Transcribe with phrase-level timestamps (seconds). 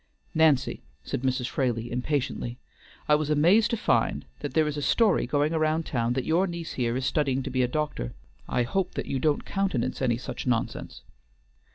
[0.33, 1.45] "Nancy," said Mrs.
[1.45, 2.57] Fraley impatiently,
[3.07, 6.47] "I was amazed to find that there is a story going about town that your
[6.47, 8.13] niece here is studying to be a doctor.
[8.49, 11.03] I hope that you don't countenance any such nonsense?"